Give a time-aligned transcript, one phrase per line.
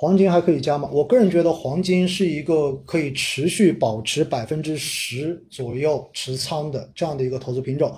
[0.00, 0.88] 黄金还可以加吗？
[0.90, 7.94] 我个人觉得黄金是一个可以持续保持百分之十左右持仓的这样的一个投资品种，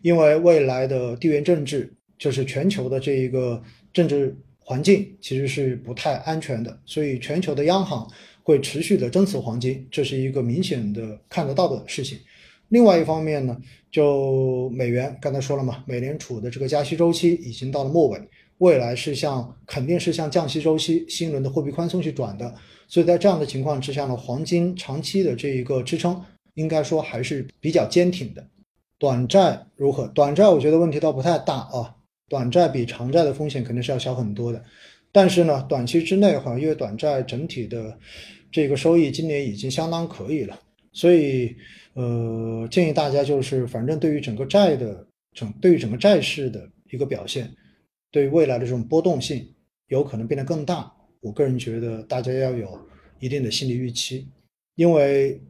[0.00, 3.62] 因为未来的地缘政治就是全球的这一个
[3.92, 8.10] 政治环境其实是不太安全的，所以全球的央行
[8.42, 12.16] 会持续的增持黄金，这是一个明显的看得到的事情。
[12.70, 13.54] 另外一方面呢，
[13.90, 18.18] 就美元刚才说了嘛，美联储的这个加息周期已经到了末尾。
[18.62, 22.54] 未来是向肯定是向降息周期、新一轮的货币宽松去转的，
[22.86, 26.22] 所以在这样的情况之下呢，黄金长期的这一个支撑
[26.54, 28.46] 应该说还是比较坚挺的。
[28.98, 30.06] 短债如何？
[30.14, 31.96] 短债我觉得问题倒不太大啊，
[32.28, 34.64] 短债比长债的风险肯定是要小很多的。
[35.10, 37.98] 但是呢，短期之内的话，因为短债整体的
[38.52, 40.56] 这个收益今年已经相当可以了，
[40.92, 41.56] 所以
[41.94, 47.52] 呃，建议大家就是反正对于整个债的整对于整个债市的一个表现。
[48.12, 49.52] 对于未来的这种波动性
[49.88, 52.78] 有可能变得更大，我个人觉得大家要有
[53.18, 54.28] 一定的心理预期，
[54.76, 55.40] 因为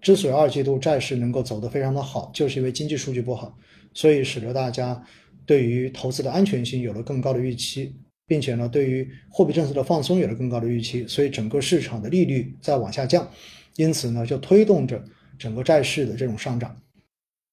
[0.00, 3.58] 之所以二季度债市能够走得非常的好，就是因为经济数据不好，
[3.92, 5.04] 所以使得大家
[5.44, 7.94] 对于投资的安全性有了更高的预期，
[8.26, 13.28] 并且呢，对于货币政策的放松有了更高的预期，所以整个市场的利率在往下降，
[13.74, 15.02] 因此呢，就推动着
[15.36, 16.80] 整个债市的这种上涨。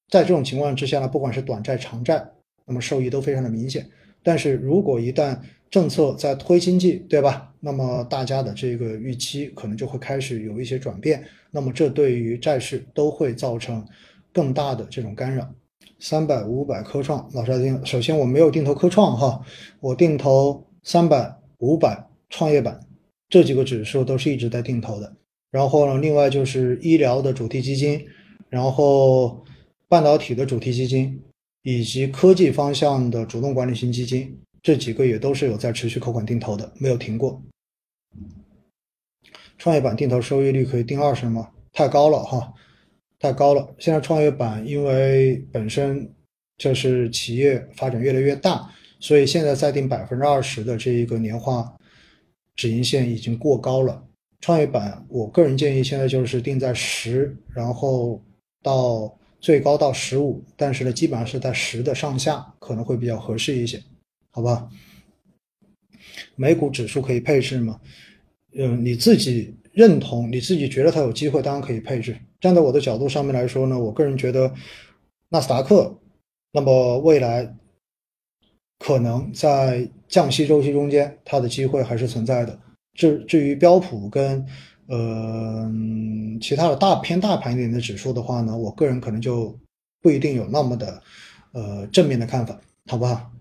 [0.08, 2.24] 在这种情况之下呢，不管是短债、长债，
[2.64, 3.90] 那么受益都非常的明显。
[4.26, 5.38] 但是如果一旦
[5.70, 7.54] 政策在推经济，对吧？
[7.60, 13.86] 那么大家的这个预期可能就会开始有一些转变，那么这对于债市都会造成
[14.32, 15.48] 更大的这种干扰。
[16.00, 19.40] 三百、五百科创，老师听，首先我没有定投科创哈，
[19.78, 22.80] 我定投三百、五百、创业板
[23.28, 25.14] 这几个指数都是一直在定投的。
[25.52, 28.04] 然后呢，另外就是医疗的主题基金，
[28.48, 29.44] 然后
[29.88, 31.22] 半导体的主题基金。
[31.68, 37.42] 以及科技方向的主动管理型基金，这几个也都是有在持续扣款定投的，没有停过。
[39.58, 41.50] 创业板定投收益率可以定二十吗？
[41.72, 42.54] 太高了哈，
[43.18, 43.74] 太高了。
[43.80, 46.08] 现在创业板因为本身
[46.56, 51.76] 就是企业发展越来越大，所以现在再定百分之二十的这一个年化
[52.54, 54.06] 止盈线已经过高了。
[54.40, 58.22] 创业板，我个人建议现在就是定在十，然后
[58.62, 59.12] 到。
[59.40, 63.82] 最高到十五，但是呢，基本上是在十的上下，可能会比较合适一些，
[64.30, 64.68] 好吧？
[66.34, 67.80] 美股指数可以配置吗？
[68.56, 72.16] 嗯，你自己认同，你自己觉得它有机会，当然可以配置。
[72.40, 74.52] 站在我的角度上面来说呢，我个人觉得
[75.28, 75.98] 纳斯达克，
[76.52, 77.54] 那么未来
[78.78, 82.58] 可能在降息周期中间，它的机会还是存在的。
[82.94, 84.46] 至至于标普跟
[84.88, 85.68] 呃，
[86.40, 89.58] 其他的大偏大盘一点的指数的话呢，我个人可能就
[90.00, 91.02] 不一定有那么的
[91.52, 93.32] 呃正面的看法，好不好？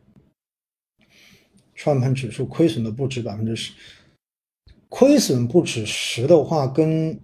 [1.76, 3.74] 创盘指数亏损的不止百分之十，
[4.90, 7.20] 亏损不止十的话，跟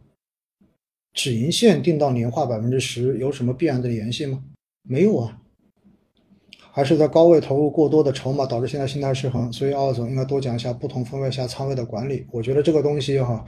[1.13, 4.43] 止盈线定到年化百分之十有什么必然的联系吗？
[4.83, 5.41] 没有啊，
[6.71, 12.27] 还是在高位投入过多的筹码导致现在心态失衡，所以奥总应该多讲一下不同分位下仓位的管理。
[12.29, 13.43] 我觉得这个东西哈。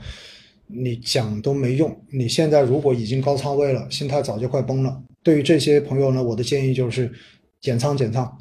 [0.66, 2.04] 你讲都没用。
[2.10, 5.02] 你现在如果已经高仓位了，心态早就快崩了。
[5.22, 7.12] 对于这些朋友呢，我的建议就是
[7.60, 8.38] 减仓减仓，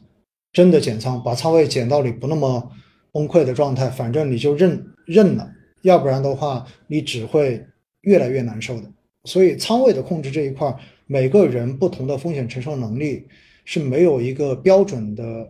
[0.51, 2.72] 真的减仓，把仓位减到你不那么
[3.12, 3.89] 崩溃的状态。
[3.89, 5.50] 反正你就认认了，
[5.81, 7.66] 要不然的话，你只会
[8.01, 8.91] 越来越难受的。
[9.25, 10.75] 所以仓位的控制这一块，
[11.06, 13.25] 每个人不同的风险承受能力
[13.63, 15.50] 是没有一个标准的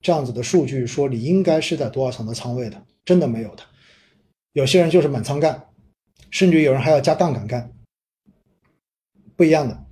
[0.00, 3.62] 这样子的数据说你应该是在多少层的仓位的，真的没有的。
[4.52, 5.62] 有些人就是满仓干。
[6.30, 7.72] 甚至有人还要加杠杆干，
[9.36, 9.84] 不一样的。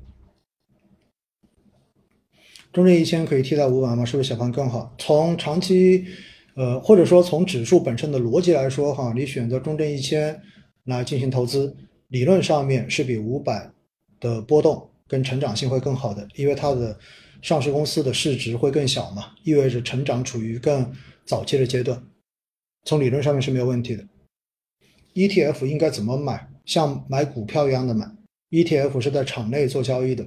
[2.73, 4.05] 中证一千可以替代五百吗？
[4.05, 4.95] 是不是小盘更好？
[4.99, 6.07] 从长期，
[6.55, 10.41] 呃，或者说从指数本身的逻辑来说，哈，你选择中证一千
[10.85, 11.75] 来进行投资，
[12.09, 13.71] 理论上面是比五百
[14.21, 16.97] 的波动跟成长性会更好的，因为它的
[17.43, 20.93] 上市公司的市值会更小嘛，意味着成长处于更
[21.25, 22.01] 早期的阶段，
[22.85, 24.05] 从理论上面是没有问题的。
[25.19, 26.49] ETF 应该怎么买？
[26.65, 28.09] 像买股票一样的买。
[28.51, 30.25] ETF 是在场内做交易的，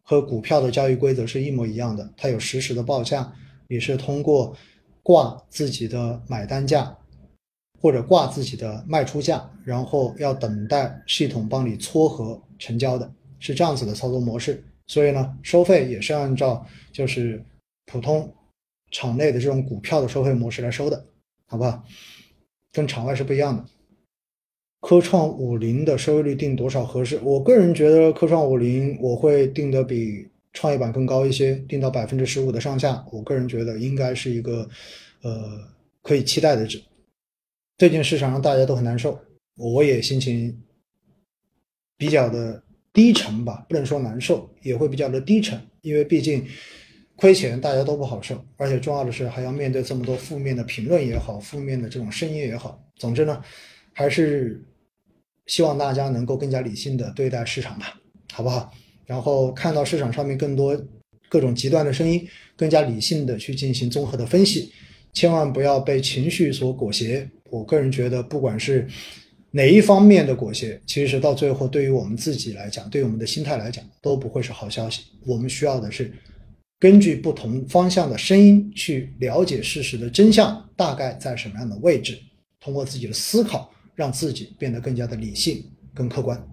[0.00, 2.08] 和股票的交易规则是一模一样的。
[2.16, 3.32] 它有实时的报价，
[3.66, 4.56] 你是通过
[5.02, 6.96] 挂自己的买单价，
[7.80, 14.64] 或者挂自己的卖出价，然后要等待系统帮你撮合成交的，是这样子的操作模式。
[14.86, 17.44] 所以呢，收费也是按照就是
[17.86, 18.32] 普通
[18.92, 21.04] 场内的这种股票的收费模式来收的，
[21.46, 21.82] 好不好？
[22.70, 23.64] 跟场外是不一样的。
[24.82, 27.16] 科创五零的收益率定多少合适？
[27.22, 33.02] 我个人觉得科创五零我会定的比创业板更高一些，定到百分之十五的上下。
[33.12, 34.68] 我个人觉得应该是一个，
[35.22, 35.56] 呃，
[36.02, 36.82] 可以期待的值。
[37.78, 39.16] 最近市场上大家都很难受，
[39.56, 40.60] 我也心情
[41.96, 42.60] 比较的
[42.92, 46.44] 低沉吧，不能说难受，也会比较的低沉，因为毕竟
[47.14, 52.82] 亏钱大家都不好受，而且重要的是还要面对这么多负面的评论也好，负面的这种声音也好。
[52.96, 53.40] 总之呢，
[53.92, 54.60] 还是
[55.46, 57.98] 希望大家能够更加理性的对待市场吧，
[58.32, 58.72] 好不好？
[59.04, 60.80] 然后看到市场上面更多
[61.28, 64.72] 各种极端的声音，更加理性的去进行综合的分析，
[65.12, 67.28] 千万不要被情绪所裹挟。
[67.50, 68.86] 我个人觉得，不管是
[69.50, 75.02] 哪一方面的裹挟，其实到最后对于我们自己来讲，对于我们的心态来讲，都不会是好消息。
[75.26, 76.10] 我们需要的是
[76.78, 82.18] 根据不同方向的声音去了解事实的真相大概在什么样的位置，
[82.60, 86.51] 通过自己的思考，让自己变得更加的理性、更客观。